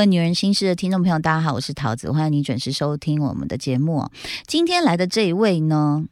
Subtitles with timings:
[0.00, 4.08] 各位女人心事的听众朋友，大家好，我是桃子，欢迎你准时收听我们的节目。
[4.46, 6.02] 今天来的这一位呢，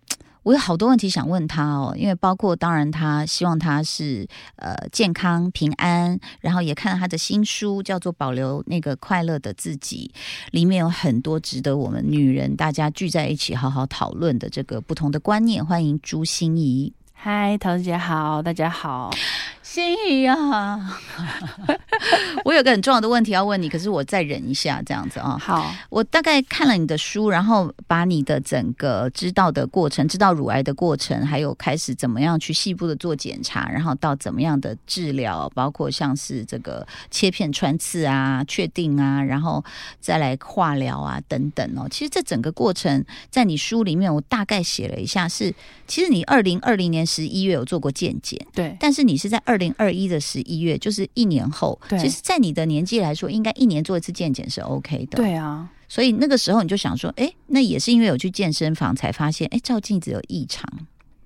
[0.43, 10.11] 我有好多问题想问他哦，因为包括当然他希望他是呃健康平安，然后也看了他的新书叫做《保留那个快乐的自己》，
[10.50, 15.64] 里面有很多值得我们女人大家聚在一起好好讨论的这个不同的观念。
[15.64, 16.92] 欢迎朱心怡。
[17.14, 19.11] 嗨，桃子姐好，大家好。
[19.70, 20.98] 心仪啊，
[22.42, 25.36] 我有个很重要的问题要问你，可是我再忍一下，这样子啊。
[25.38, 39.62] 好，我大概看了你的书，然后把你的整个知道的过程，知道乳癌的过程，还有开始怎么样去细部的做检查，然后到怎么样的治疗，包括像是这个切片穿刺啊、确定啊，然后
[40.00, 41.86] 再来化疗啊等等哦。
[41.91, 45.55] 其实这整个过程在你书里面，我大概写了一下，是
[45.86, 49.58] 其实你二零二零年十一月有做过健检，对，但是你是在二。
[49.59, 51.78] 零二一的十一月，就是一年后。
[51.89, 55.17] 对，其实，在你的年纪来说，应该一年做一次健检是 OK 的。
[55.17, 60.67] 对啊，所以那个时候你就想说，哎，那也是因为有去健身房才发现，哎，照镜子有异常。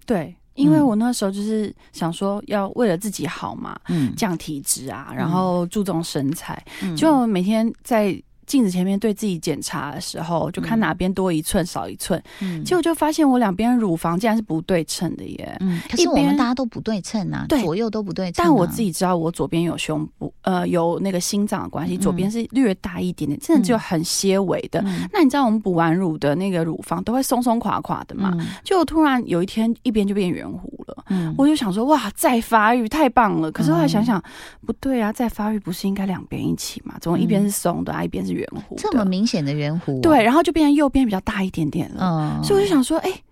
[0.05, 6.61] 对，因为我那时候就是想说，要为了自己好嘛，嗯，降体脂啊，然后注重身材，
[6.97, 8.21] 就每天在。
[8.47, 12.23] 镜子前面对自己检查的时候，就看哪边多一寸少一寸，
[12.65, 15.57] 结果就发现我两边乳房竟然是不对称的耶。
[15.61, 18.45] 嗯，可是我们大家都不对称啊，对，左右都不对称。
[18.45, 24.83] 但我自己知道，我左边有胸部，呃，有那个心脏的关系，左边是略大一点点，真的就很些微的。
[25.13, 28.37] 那你知道我们补完乳的那个乳房都会松松垮垮的嘛？
[28.65, 30.82] 就突然有一天一边就变圆弧了，
[31.13, 33.51] 嗯，我就想说哇，再发育太棒了。
[33.53, 34.23] 可是后来想想
[34.67, 36.95] 不对啊，再发育不是应该两边一起嘛？
[37.01, 38.43] 怎么一边是松的啊，一边是圆？
[38.43, 42.41] 圆弧，这么明显的圆弧，对，然后就变成右边比较大一点点了。
[42.43, 43.32] 所以我就想说，哎，那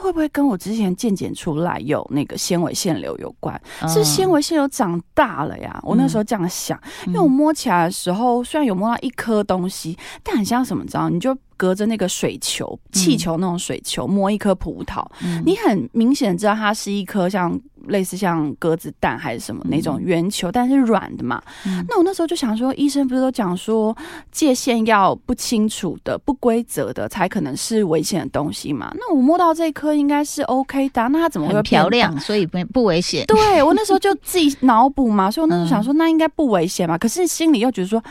[0.00, 3.60] 会不会跟我之前渐渐出来有那个纤维腺瘤有关？
[3.86, 5.78] 是纤维腺瘤长大了呀？
[5.84, 10.84] 我那时候这样想，因为我摸起来的时候，虽然有摸到一颗东西，但很像什么？
[10.86, 11.08] 知道？
[11.08, 11.36] 你就。
[11.60, 15.04] 隔着那个水球、气球那种水球摸一颗葡萄，
[15.44, 17.52] 你很明显知道它是一颗像
[17.90, 21.42] 类似像鸽子蛋还是什么那种圆球，但是软的嘛。
[21.88, 23.96] 那我那时候就想说，医生不是都讲说
[24.32, 28.90] 界限要不清楚的、不规则的才可能是危险的东西嘛？
[28.96, 32.18] 那我摸到这颗应该是 OK 的，那它怎么会漂亮？
[32.18, 33.26] 所以不不危险？
[33.26, 36.96] 对我那时候就自己脑补嘛， 所以我那时候想说，那应该不危险嘛。
[36.96, 38.02] 可是心里又觉得说。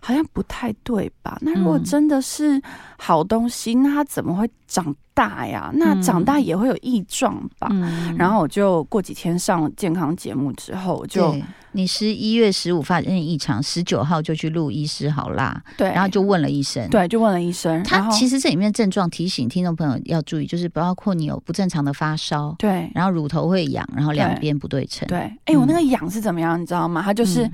[0.00, 1.36] 好像不太对吧？
[1.40, 2.62] 那如果真的是
[2.98, 5.68] 好东西，那它怎么会长大呀？
[5.74, 7.68] 那长大也会有异状吧？
[8.16, 11.34] 然后我就过几天上了健康节目之后，就
[11.72, 15.60] 你十一月十五发现异常，十九号就去录医师好啦。
[15.76, 17.82] 对，然后就问了医生，对，就问了医生。
[17.82, 25.08] 他其实这里面症状提醒听众朋友要注意，就是包括你有不正常的发烧，对，然后乳头会痒，然后两边不对称。
[25.08, 26.60] 对，哎，我那个痒是怎么样？
[26.60, 27.02] 你知道吗？
[27.04, 27.50] 它就是。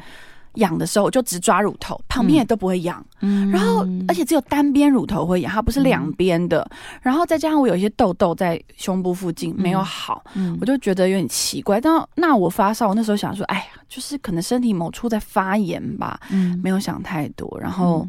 [0.54, 3.04] 痒的时候我就只抓乳头，旁边也都不会痒。
[3.20, 6.68] 嗯，然后而且只有单边乳头会痒，它不是两边的。
[7.00, 10.22] 然后再加上我有一些痘痘在胸部附近没有好，
[10.60, 11.80] 我就觉得有点奇怪。
[11.80, 16.20] 但那我发烧，我那时候想说，哎呀，就是可能身体某处在发炎吧。
[16.30, 18.06] 嗯，没有想太多，然后。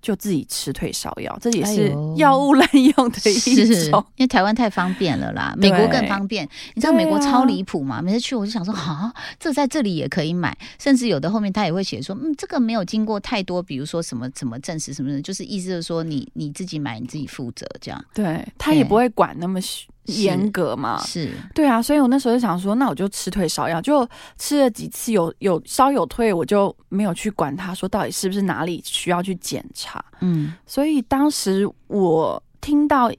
[0.00, 4.04] 就自己吃退烧药，这也是药物滥用的一种。
[4.16, 6.48] 因为台湾太方便了啦，美国更方便。
[6.74, 8.00] 你知道美国超离谱吗？
[8.02, 18.04] 每次去我就想说，啊，这在这里也可以买，甚至有的后面他也会写说，嗯，这个没有经过太多，比如说什么什么证实什么的，就是意思是说你你自己买你自己负责这样。
[18.14, 19.58] 对他也不会管那么。
[20.08, 21.30] 严格嘛，是。
[21.54, 24.08] 对啊，所以我那时候就想说，那我就吃退烧药，就
[24.38, 30.04] 吃了几次，有有稍有退，我就没有去管他，说到底是不是哪里需要去检查。
[30.20, 33.10] 嗯，所以当时我听到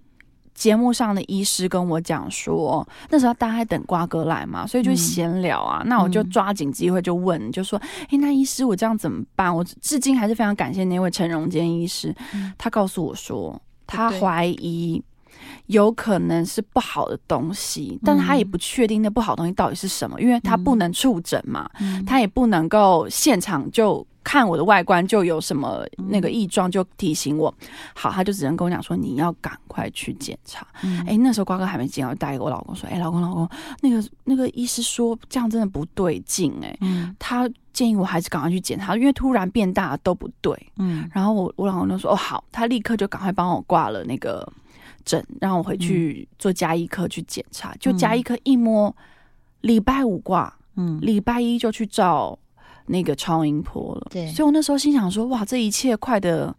[0.54, 7.80] 节目上的医师跟我讲说，那时候大家还等瓜哥来嘛，所以就闲聊啊，那我就抓紧机会就问，就说，
[8.10, 9.56] 哎，那医师我这样怎么办？
[9.56, 12.14] 我至今还是非常感谢那位陈荣坚医师，
[12.58, 15.02] 他告诉我说，他怀疑。
[15.70, 21.70] 有可能是不好的东西，但是他也不确定那不好东西到底是什么，因为他不能触诊嘛，
[22.08, 27.54] 他也不能够现场就看我的外观就有什么那个异状就提醒我。
[27.94, 30.66] 好，他就只能跟我讲说你要赶快去检查。
[31.06, 33.48] 哎，那时候瓜哥还没进，我就带给我老公说：“哎，老公，老公，
[33.82, 36.76] 那个那个医师说这样真的不对劲，哎，
[37.20, 44.52] 他建议我还是赶快去检查，因为突然变大都不对。”嗯，然后我我老公就说：“哦，好。”他立刻就赶快帮我挂了那个。
[45.04, 48.96] 诊让我回去做加医科去检查，就加医科一摸，
[49.62, 52.38] 礼拜五挂，嗯，礼拜一就去照
[52.86, 54.08] 那个超音波了。
[54.12, 56.56] 对，所以我那时候心想说，哇，这一切快的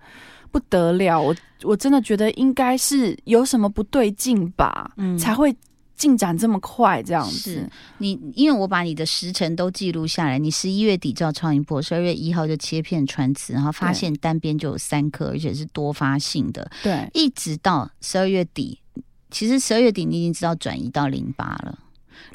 [0.51, 5.55] 不得了，我我真的觉得应该是有什么不对劲吧，嗯，才会
[6.01, 7.03] 进展这么快？
[7.03, 16.71] 这样子，你因为我把你的时辰都记录下来，你十一月底照超音波，十二月一号就切片穿刺，然后发现单边就有三颗，而且是多发性的。
[16.83, 18.79] 对，一直到十二月底，
[19.31, 21.79] 其实十二月底你已经知道转移到淋巴了。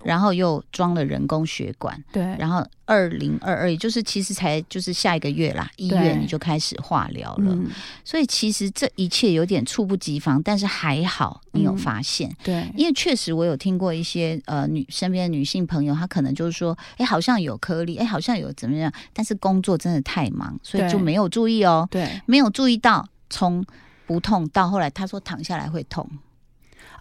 [0.04, 2.24] 然后又装了人工血管，对。
[2.38, 7.58] 然后二零二二，也就是其实才就是下一个月啦，一月你就开始化疗了。
[8.04, 12.32] 所以其实这一切有点猝不及防，但是还好你有发现。
[12.44, 21.88] 对，因为确实我有听过一些呃女身边的女性朋友，她可能就是说，哎，好像有颗粒，哎，好像有怎么样，但是工作真的太忙，所以就没有注意哦。
[21.90, 23.66] 对，没有注意到从
[24.06, 26.08] 不痛到后来，她说躺下来会痛。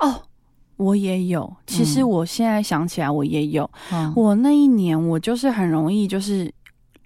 [0.01, 0.23] 哦。
[0.77, 3.69] 我也有，其实我现在想起来，我也有。
[4.15, 6.53] 我那一年，我就是很容易，就是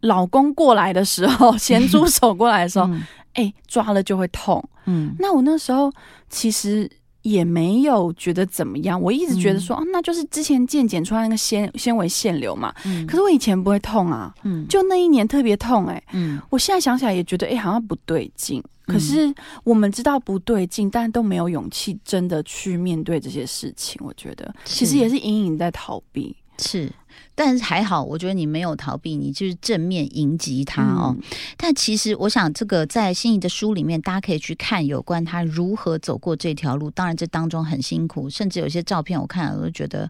[0.01, 2.89] 老公过来的时候， 咸猪手过来的时候，
[3.35, 4.63] 哎，抓了就会痛。
[4.87, 5.93] 嗯，那我那时候
[6.31, 6.91] 其实
[7.23, 12.75] 也没有觉得怎么样，我一直觉得说，啊，那就是之前健检出来那个纤纤维腺瘤嘛。
[12.87, 14.35] 嗯，可是我以前不会痛啊。
[14.45, 16.03] 嗯，就那一年特别痛，哎。
[16.15, 18.63] 嗯，我现在想起来也觉得，哎，好像不对劲。
[18.89, 19.33] 可是
[19.63, 24.01] 我们知道不对劲，但都没有勇气真的去面对这些事情。
[24.05, 26.35] 我觉得其实也是隐隐在逃避。
[26.61, 26.91] 是，
[27.37, 31.17] 但是还好，我觉得你没有逃避，你就是正面迎击他哦。
[31.57, 36.91] 但其实我想，这个在心仪的书里面，大家可以去看有关他如何走过这条路。
[36.91, 40.09] 当然，这当中很辛苦，甚至有些照片我看了，我都觉得。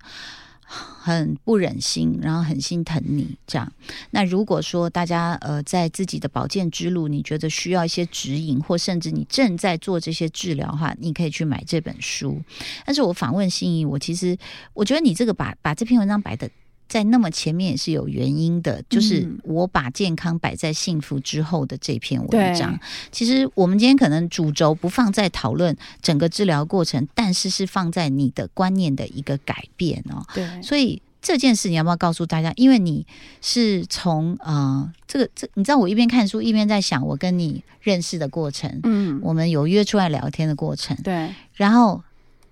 [0.69, 3.73] 很不忍心，然后很心疼你这样。
[4.11, 12.41] 那如果说大家呃在自己的保健之路，你觉得需要一些指引，或甚至你正在做这些治疗的话，你可以去买这本书。
[12.85, 14.37] 但是我访问心仪，我其实
[14.75, 16.51] 我觉得你这个把把这篇文章摆的。
[16.89, 22.79] 在那么前面也是有原因的，就是我把健康摆在幸福之后的这篇文章。
[23.13, 30.25] 其实我们今天可能主轴不放在讨论整个治疗过程，但是是放在你的观念的一个改变哦。
[30.35, 32.53] 对，所以这件事你要不要告诉大家？
[32.57, 33.07] 因为你
[33.43, 42.03] 是从呃这个这，你知道我一边看书一边在想我跟你认识的过程，嗯，我们有约出来聊天的过程，对，然后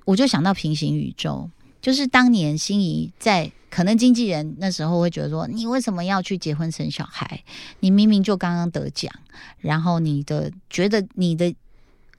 [0.05, 1.49] 我就想到平行宇宙，
[1.87, 3.53] 就是当年心仪在。
[3.69, 7.45] 可能经纪人那时候会觉得说，你为什么要去结婚生小孩？
[7.81, 9.13] 你明明就刚刚得奖，
[9.59, 11.55] 然后你的觉得你的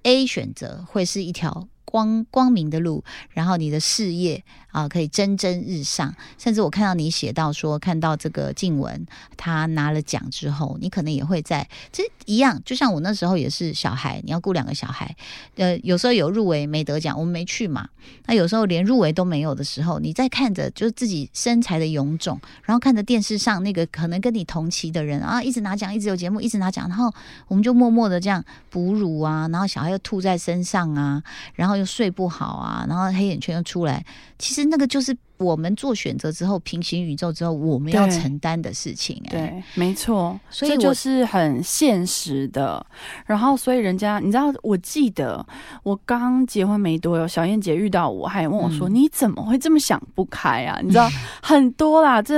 [0.04, 4.44] A 选择会是一条光光明的路，然后你的事业。
[4.78, 15.16] 啊，可以蒸蒸日上，甚至我看到你写到说，看到这个静雯她拿了奖之后，你可能也会在这一样，就像我那时候也是小孩，你要雇两个小孩，
[15.56, 17.90] 呃，有时候有入围没得奖，我们没去嘛。
[18.28, 27.12] 那有时候连入围都没有的时候，你在看着就是自己身材的臃肿，然后看着电视上那个可能跟你同期的人啊，一直拿奖，一直有节目，一直拿奖，然后
[27.48, 31.24] 我们就默默的这样哺乳啊，然后小孩又吐在身上啊，
[31.56, 34.06] 然后又睡不好啊，然后黑眼圈又出来，
[34.38, 34.67] 其实。
[34.69, 39.22] 那个就是我们做选择之后，平行宇宙之后，我们要承担的事情。
[39.30, 42.86] 对，没错，所以就是很现实的。
[43.25, 45.46] 然后，所以人家，你知道，我记得
[45.84, 51.10] 我刚结婚没多久，小燕姐遇到我，还问我说：“你怎么会这么想不开啊？”你知道
[51.42, 52.36] 很多啦，这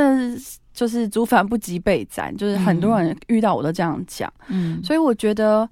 [0.73, 4.31] 就是“竹凡不及被斩”，就是很多人遇到我都这样讲。
[4.47, 5.69] 嗯，所以我觉得，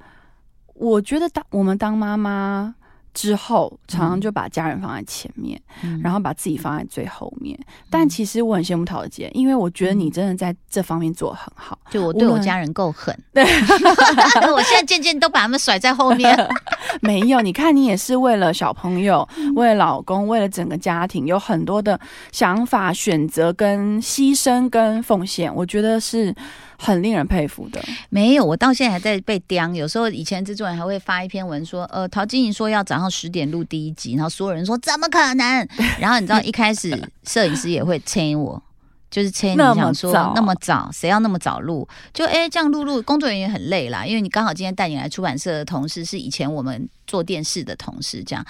[0.73, 2.73] 我觉得当我们当妈妈。
[3.17, 5.59] 之后常常就把家人放在前面，
[6.03, 7.57] 然后把自己放在最后面。
[7.89, 11.75] 但其实我很羡慕陶姐，因为我觉得你真的在这方面做很好。
[11.89, 13.43] 就我对我家人够狠，对，
[14.53, 16.37] 我现在渐渐都把他们甩在后面。
[17.01, 21.99] 没有，你看你也是为了小朋友、为了老公、为了整个家庭，有很多的
[22.31, 25.53] 想法、选择跟牺牲跟奉献。
[25.55, 26.35] 我觉得是。
[26.77, 29.67] 很令人佩服的，没有，我到现在还在被刁。
[29.73, 35.67] 有时候以前制作人还会发一篇文说，呃，陶晶莹说要早上十点录第一集，然后所有人说怎么可能？
[35.99, 38.61] 然后你知道一开始摄影师也会催我，
[39.09, 41.87] 就是催你想说那么早，谁要那么早录？
[42.13, 46.87] 就哎这样录录，工作人员很累啦，因为你刚好今天带你来出版社的同事是以前我们。
[47.07, 48.45] 做电视的同事这样，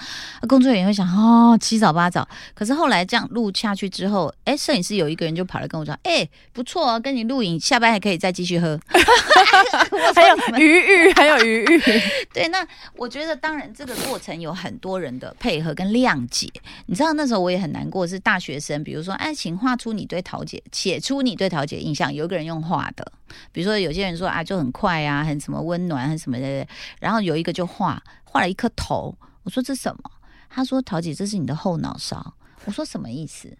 [0.48, 8.78] 工作人员会想哦七早八早，可是后来这样录下去之后，哎，摄影师有一个人就跑来跟我说，哎，不错哦，跟你录影，下班还可以再继续喝，
[10.14, 11.80] 还有余裕，还有余裕。
[12.34, 16.50] 对，那我觉得当然这个过程有很多人的配合跟谅解。
[16.86, 22.12] 你知道那时候我也很难过，是大学生，比如说，哎，请画出你对桃姐，写出你对桃姐印象。
[22.12, 23.12] 有一个人用画的，
[23.52, 26.66] 比如说有些人说啊，就很快啊，很什么温暖，很什么的，
[27.00, 28.02] 然后有一个就画。
[28.30, 30.10] 画了一颗头，我说这什么？
[30.50, 32.34] 他说陶姐，这是你的后脑勺。
[32.66, 33.50] 我说什么意思？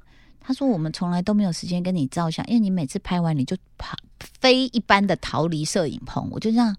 [0.41, 3.97] 他说我们从来都没有时间跟你照相，因为你每次拍完你就跑
[4.41, 6.29] 飞一般的逃离摄影棚。
[6.31, 6.77] 我就这样，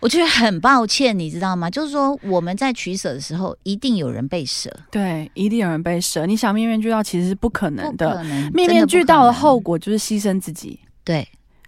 [0.00, 1.70] 我觉得很抱歉，你知道吗？
[1.70, 6.26] 就是说我们在取舍的时候，一定有人被舍，对，一定有人被舍。
[6.26, 8.22] 你想面面俱到，其实是不可能的。
[8.52, 10.78] 面面俱到的后果就是牺牲自己。
[11.02, 11.26] 对，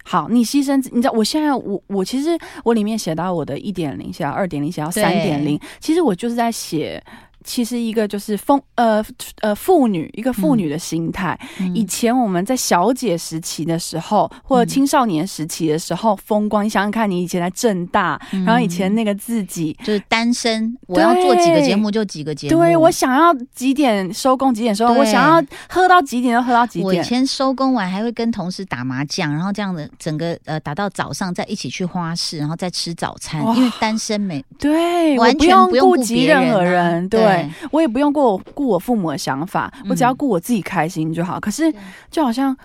[0.09, 2.29] 好，你牺牲，你知道，我现在我我其实
[2.63, 7.03] 我里面写到我的一点零，写到二点零，写到三点零，其实我就是在写。
[7.47, 9.03] 其实一个就是风呃
[9.39, 11.39] 呃妇女一个妇女的心态。
[11.73, 26.85] 以前我们在小姐时期的时候，或者青少年时期的时候风光，你想想看，你以前在正大，然后以前那个自己就是单身，我要做几个节目就几个节目，对我想要几点收工几点收工，我想要喝到几点就喝到几点。
[26.85, 37.36] 我以前收工完还会跟同事打麻将，然后这样的整个呃打到早上再一起去花市，然后再吃早餐，因为单身没对，完全不用顾及任何人，对。
[37.71, 41.39] 我也不用顾顾我父母的想法，我只要顾我自己开心就好。
[41.39, 41.73] 可是
[42.09, 42.55] 就好像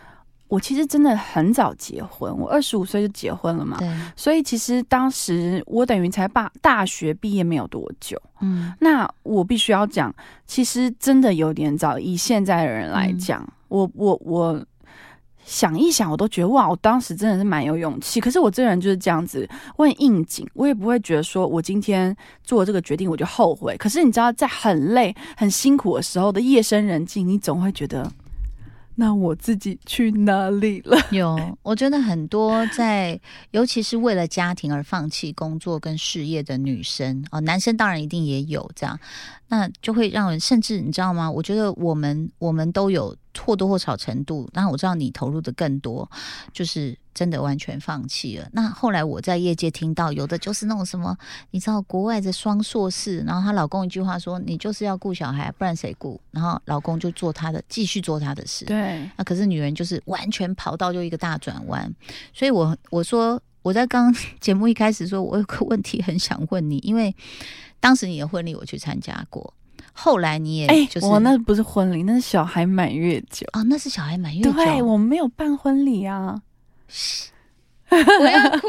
[0.49, 3.79] 我其实真的很早结婚，我二十五岁就结婚了嘛，
[4.17, 8.21] 所以其实当时我等于才大大学毕业没有多久。
[8.41, 10.15] 嗯，那我必须要讲，
[10.47, 11.99] 其实真的有点早。
[11.99, 14.65] 以现在的人来讲，我我我。
[15.45, 18.21] 想一想，我都觉得哇，我当时真的是蛮有勇气。
[18.21, 23.77] 可是我这人就是这样子，我很应景，我也不会觉得说我今天做这个决定我就后悔。
[23.77, 28.11] 可是你知道，在很累、很辛苦的时候的夜深人静，你总会觉得。
[28.95, 30.99] 那我自己去哪里了？
[31.11, 33.19] 有，我觉得很多在，
[33.51, 39.01] 尤其是为了家庭而放弃工作跟事业的女生哦，男生当然一定也有这样，
[39.49, 41.29] 那就会让人甚至你知道吗？
[41.29, 46.11] 我觉得我们我们都有或多或少程度，当然我知道你投入的更多，
[46.53, 46.99] 就是。
[47.15, 48.49] 真的完全放弃了。
[48.53, 51.15] 那后来我在业界听到，有的就是那种什么，
[51.51, 58.65] 你知道国外的双硕士，然后她老公一句话说：“你就是要顾小孩，不然谁顾？”然后老公就做他的，继续做他的事。
[58.65, 59.07] 对。
[59.19, 61.95] 那可是女人就是完全跑到就一个大转弯。
[62.33, 64.11] 所以我我说我在刚
[64.41, 67.15] 节目一开始说，我有个问题很想问你，因为
[67.79, 69.53] 当时你的婚礼我去参加过，
[69.93, 76.41] 后来你也就是我那不是婚礼，那是小孩满月酒哦，那是小孩满月酒，对我没有办婚礼啊。
[78.21, 78.69] 我要哭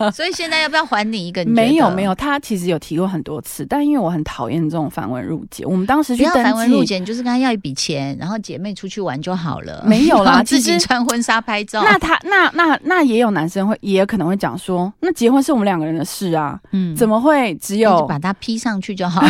[0.00, 1.44] 了， 所以现在要不要还你一个？
[1.44, 9.82] 没有没有，他其实有提过很多次，但因为我很讨厌这种繁文缛节，我们当时去繁文缛节，你就是跟他要一笔钱，然后姐妹出去玩就好了。
[9.86, 11.82] 没有啦，自己穿婚纱拍照。
[11.82, 19.28] 那他那那那也有男生会，也可能会讲说，那结婚是我们两个人的事啊，嗯，怎么会只有把它 P 上去就好了？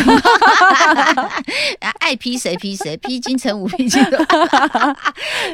[2.01, 4.27] 爱 P 谁 P 谁，P 金城武 P 金城。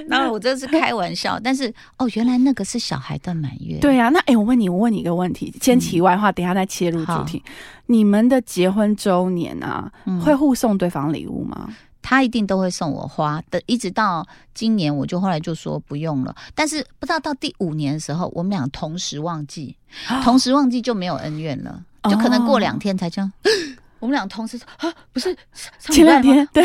[0.09, 3.53] 然后我这是开玩笑，但是哦，原来那个是小孩的满。
[3.81, 7.43] 对呀，那哎，我问你，我问你一个问题，先题外话，等下再切入主题。
[7.87, 9.91] 你们的结婚周年啊，
[10.25, 11.69] 会互送对方礼物吗？
[12.05, 16.35] 他一定都会送我花的，一直到今年，我就后来就说不用了。
[16.55, 19.77] 但是不知道到第五年的时候，我们俩同时忘记，
[20.25, 23.33] 同时忘记就没有恩怨了，就可能过两天才这样。
[24.01, 25.37] 我们俩同时说啊，不是
[25.79, 26.65] 前两天对，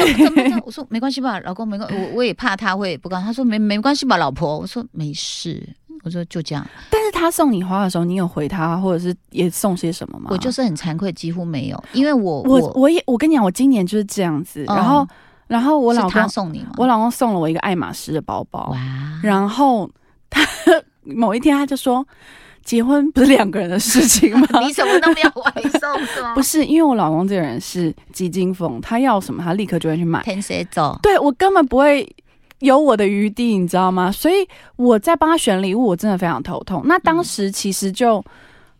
[0.66, 3.26] 我说没关系吧，老公没关，我我也怕他会不高兴。
[3.28, 5.62] 他说没没关系吧，老婆，我说没事。
[6.08, 10.30] 我说就这样，但是他送你花的时候，你有回他，或者是也送些什么吗？
[10.32, 14.64] 我就是很惭愧，几乎没有，因为我我我也我跟你讲，我今年就是这样子。
[14.68, 15.06] 然后
[15.48, 16.72] 然后我老公送你吗？
[16.78, 18.70] 我老公送了我一个爱马仕的包包。
[18.72, 18.78] 哇！
[19.22, 19.90] 然后
[20.30, 20.42] 他
[21.04, 22.06] 某一天他就说，
[22.64, 24.48] 结婚不是两个人的事情吗？
[24.66, 26.34] 你什么都没有回送是吗？
[26.34, 30.24] 不是，因为我老公这个人是基金风，他要什么他立刻就会去买。
[30.24, 30.98] 天谁走？
[31.04, 32.08] 对我根本不会。
[32.60, 34.12] 有我的余地，你知道吗？
[34.12, 36.82] 所以我在帮他选礼物，我真的非常头痛。
[36.86, 38.24] 那当时其实就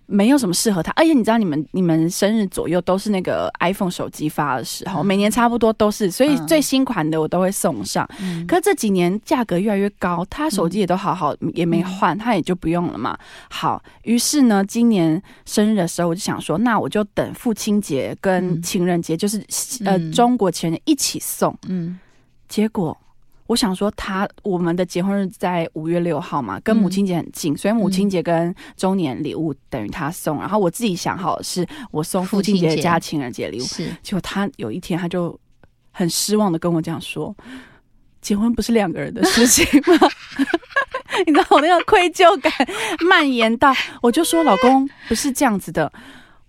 [0.08, 8.08] 没有什么适合他，而且你知道，你们你们生日左右都是那个 iPhone 手机发的时候，每年差不多都是，所以最新款的我都会送上。
[8.48, 13.16] 可是这几年价格越来越高，他手机也都好好也没换，他也就不用了嘛。
[13.50, 19.46] 好，于是呢，今年生日的时候，我就想说，那我就等父亲节跟情人节，就是
[19.86, 21.56] 呃中国情人节一起送。
[21.68, 22.00] 嗯，
[22.48, 22.98] 结果。
[23.48, 30.38] 我想说，他我们的结婚日在五月六号嘛，跟母亲节很近，所以母亲节跟周年礼物等于他送。
[30.38, 33.90] 然后我自己想好是我送父亲节加情人节礼物，是。
[34.04, 35.40] 结果他有一天他就
[35.92, 37.34] 很失望的跟我讲说
[38.22, 40.10] ：“结婚不是两个人的事情吗？”
[41.26, 42.52] 你知道我那个愧疚感
[43.08, 45.90] 蔓延到，我就说：“老公不是这样子的，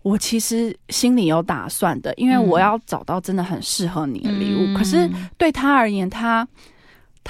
[0.03, 4.77] 我其实心里有打算的，因为我要找到真的很适合你的礼物。
[4.77, 6.47] 可是对他而言，他。”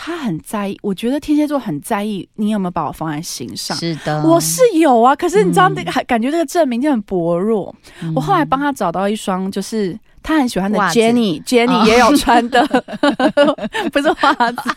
[0.00, 3.76] 他很在意，我觉得天蝎座很在意你有没有把我放在心上。
[3.76, 5.16] 是的，我是有啊。
[5.16, 7.74] 可是你知道那个感觉这个证明就很薄弱。
[8.14, 12.64] 我后来帮他找到一双，就是他很喜欢的 Jenny，Jenny 也有穿的，
[13.92, 14.70] 不是袜子，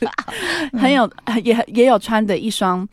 [0.74, 1.08] 很有
[1.44, 2.88] 也也有穿的一双。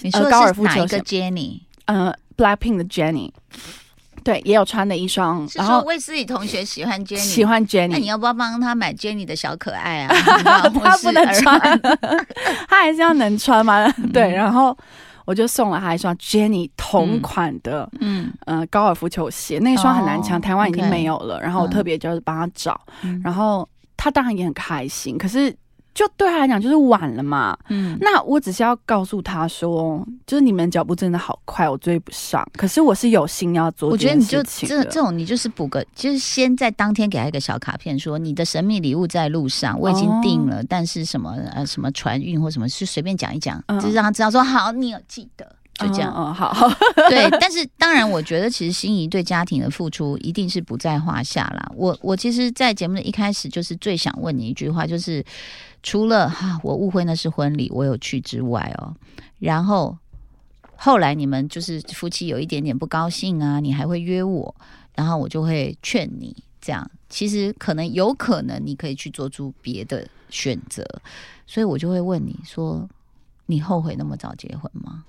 [0.00, 1.60] 你说高尔夫球个 Jenny？
[1.84, 3.30] 呃 Blackpink 的 Jennie。
[4.22, 5.48] 对，也有穿的一双。
[5.54, 10.14] 然后魏思雨同学喜欢 Jenny，喜欢 Jenny，那你要不要帮他买 Jenny 的小可爱啊？
[10.72, 11.60] 他不能穿，
[12.68, 13.88] 他还是要能穿嘛。
[14.12, 14.76] 对，然后
[15.24, 21.40] 我就送了他一双 Jenny 同款的，嗯呃高尔夫球鞋，那双很难抢，台湾已经没有了。
[21.40, 22.80] 然后我特别就是帮他找，
[23.22, 25.54] 然后他当然也很开心，可是。
[25.94, 32.46] 就对他来讲就是晚了嘛，嗯，那我只是要告诉他说，就是你们脚步真的好快，我追不上。
[32.56, 45.46] 可是我是有心要做，我觉得你就这这种，你就是补个，就是先在当天给他一个小卡片，说你的神秘礼物在路上，我已经订了，但是什么呃什么船运或什么，是随便讲一讲，就是让他知道说好，你有记得。
[45.74, 46.52] 就这样，嗯，好，
[47.08, 51.72] 对，但是当然，我觉得其实心仪对家庭的付出一定是不在话下啦。
[51.74, 55.24] 我我其实，在节目的一开始，就是最想问你一句话，就是
[55.82, 58.94] 除了哈我误会那是婚礼，我有去之外哦，
[59.38, 59.96] 然后
[60.76, 64.54] 后来你们就是夫妻有一点点不高兴啊，你还会约我，
[64.94, 70.86] 然后我就会劝你这样，其实可能有可能你可以去做出别的选择，
[71.46, 72.88] 所以我就会问你说，
[73.46, 75.04] 你后悔那么早结婚吗？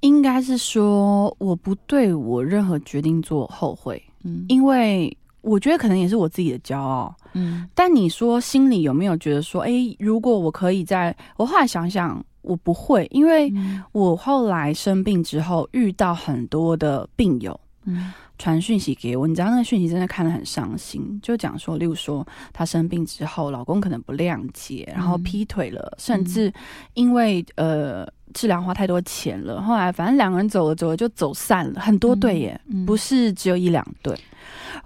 [0.00, 7.68] 应该是说，我不对我任何决定做后悔，嗯，因为我觉得可能也是我自己的骄傲，嗯。
[7.74, 13.52] 但你说心里有没有觉得说，哎，如果我可以在，我后来想想，我不会，因为
[13.92, 26.52] 我后来生病之后遇到很多的病友，嗯，传讯息给我，你知道那个讯息真的看得很伤心，就讲说，例如说她生病之后，老公可能不谅解，然后劈腿了，甚至
[26.94, 28.06] 因为呃。
[28.34, 34.18] 治疗花太多钱了，后来反正两个人走了走了就走散了，很多对耶，不是只有一两对。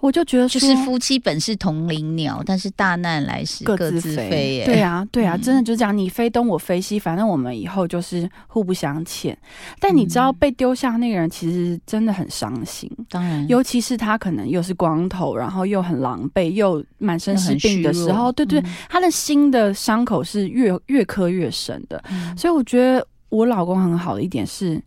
[0.01, 4.63] 我就觉得就是夫妻本是同林鸟，但是大难来时各自飞。
[4.65, 9.37] 对啊，对啊，真的就是讲你飞东我飞西，反正我们以后就是互不相欠。
[9.81, 22.03] 但你知道被丢下那个人其实真的很伤心，当然，尤其是他可能又是光头，然后又很狼狈，又满身是病的时候，对对，他的心的伤口是越越磕越深的。
[22.37, 23.07] 所以我觉得。
[23.29, 24.81] 我老公很好的一点是，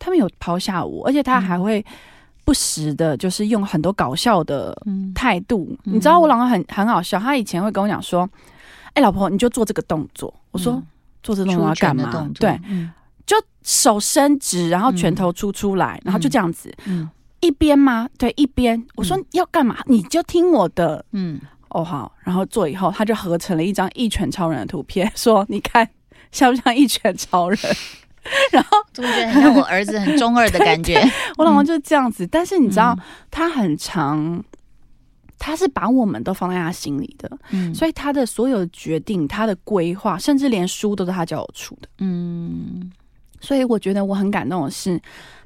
[0.00, 1.82] 他们有抛下我，而且他还会
[2.44, 4.76] 不时的，就是用很多搞笑的
[5.14, 5.76] 态度。
[5.84, 8.28] 你知道我老公很很好笑，他以前会跟我讲说
[8.94, 10.82] ：“哎，老婆，你就做这个动作。”我说
[11.22, 12.60] ：“做这动作要干嘛？”对，
[13.26, 16.72] 就手伸直，然后拳头出出来，然后就这样子。
[16.84, 17.08] 嗯，
[17.40, 18.08] 一边吗？
[18.18, 18.84] 对，一边。
[18.96, 19.78] 我说要干嘛？
[19.86, 21.04] 你就听我的。
[21.12, 22.12] 嗯，哦好。
[22.20, 25.88] 然后做以后，他就合成了一张一拳超人的图片，说：“你看。”
[26.34, 27.58] 像不像一拳超人？
[28.52, 31.00] 然后总觉得很像我儿子很中二的感觉。
[31.36, 32.98] 我老公就是这样子，但是你知道，
[33.30, 34.42] 他很长，
[35.38, 42.90] 他是把我们都放在他心里的，嗯，所以他的所有的决定、他的规划，甚至连书都是他叫我出的，嗯。
[43.44, 45.00] 所以我觉得我很感动的是。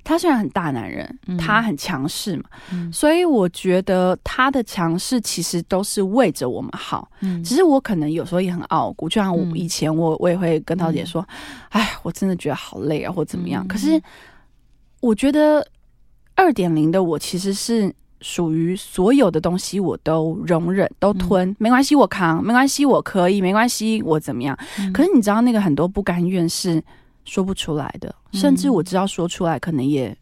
[0.04, 2.44] 他虽然很大男人，他很强势嘛，
[2.90, 7.10] 所以我觉得他的强势其实都是为着我们好。
[7.20, 11.26] 嗯，只是我可能有时候也很傲骨，就像我以前我我也会跟涛姐说
[11.70, 14.00] ：“哎，我真的觉得好累啊，或怎么样。”可是
[15.00, 15.66] 我觉得
[16.36, 24.56] 二点零的我其实是属于所有的东西我都容忍、都吞，没关系，我扛，没关系，我可以，没关系，我怎么样？
[24.94, 26.82] 可是你知道那个很多不甘愿是。
[27.28, 30.16] 说不出来的，甚至我知道说出来可能也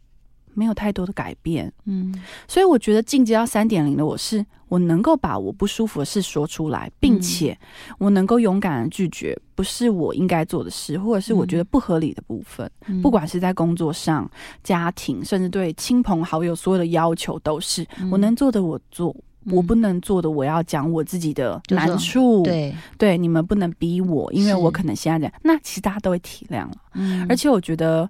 [0.54, 1.72] 没有太多的改变。
[1.84, 2.12] 嗯，
[2.48, 7.56] 所以我觉得进阶到三点零的我是，我能够把我不舒服的事说出来，并且
[7.98, 12.70] 我能够勇敢的拒绝不是我应该做的事，或者是我觉得不合理的部分，
[13.02, 14.28] 不管是在工作上、
[14.64, 19.14] 家庭，甚至对亲朋好友所有的要求，都是我能做的我做。
[19.50, 22.42] 我不能做的，我要讲我自己的难处。
[22.42, 25.32] 对对，你们不能逼我，因为我可能现在这样。
[25.42, 26.72] 那其实大家都会体谅了。
[26.94, 28.08] 嗯，而且我觉得，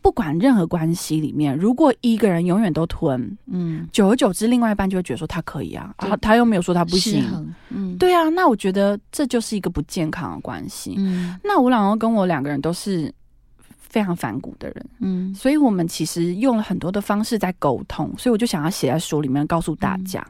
[0.00, 7.54] 不管任何关系里面，如果一个人永远都吞，嗯，久而久之，另外一半就会觉得说他可以啊，他他又没有说他不行。
[7.70, 10.94] 嗯，对啊，那我觉得这就是一个不健康的关系。
[10.96, 13.12] 嗯，那我老公跟我两个人都是。
[13.90, 20.24] 非常反骨的人，嗯，所以我们其实用了很多的方式在沟通，所以我就想要写在书里面告诉大家，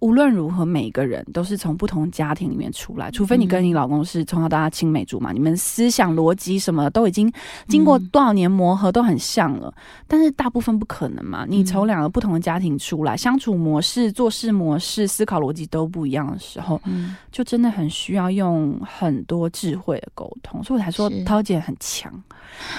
[0.00, 7.30] 无论如何，每个人都是从不同家庭里面出来，除非你跟你老公是从小到大青梅竹马，你们思想逻辑什么都已经
[7.68, 9.72] 经过多少年磨合都很像了，
[10.08, 22.10] 但是大部分不可能嘛，你从两个不同的家庭出来，相处模式、做事模式、思考逻辑都不一样的时候，嗯，就真的很需要用很多智慧的沟通，所以我才说涛姐很强，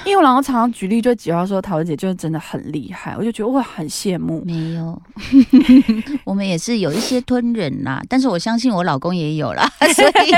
[0.03, 0.14] 因为。
[0.15, 4.41] 因为我老公常常举例，就举到说桃子姐就是真的很厉害，我就觉得哇，很羡慕。
[4.45, 5.01] 没有，
[6.23, 10.31] 我们也是有一些吞忍啦，但是我相信我老公也有啦， 所以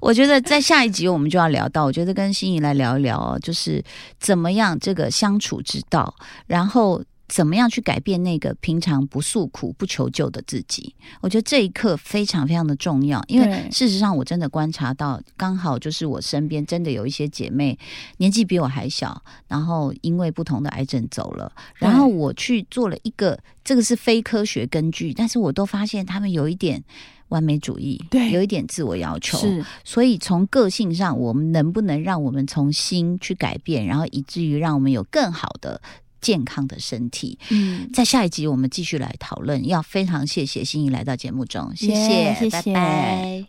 [0.00, 3.82] 我觉得在下一集我们就要聊到，我觉得跟心仪来聊一聊，就是
[4.20, 6.14] 怎么样这个相处之道，
[6.46, 7.02] 然后。
[7.28, 10.94] 怎么样去改变那个平常不诉苦、不求救的自己？
[11.20, 17.78] 我觉得这一刻非常非常的重要，因为事实上我真的观察到，刚好就是我身边真的有一些姐妹
[18.18, 26.82] 年纪比我还小，然后因为不同的癌症走了，然后我去做了一个，这个是非科学根据，但是我都发现他们有一点
[27.28, 35.80] 完美主义，对，有一点自我要求，是，所以从个性上，我们能不能让我们从心去改变，然后以至于让我们有更好的。
[36.26, 37.38] 健康的身体。
[37.50, 39.64] 嗯，在下一集我们继续来讨论。
[39.68, 43.44] 要非常谢谢心仪来到节目中，谢谢，拜拜。